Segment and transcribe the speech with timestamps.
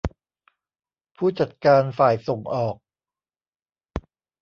[1.17, 2.75] ผู้จัดการฝ่ายส่งออก